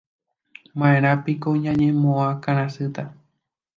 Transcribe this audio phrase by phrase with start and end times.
[0.79, 3.03] Ma'erãpiko ñañemoakãrasýta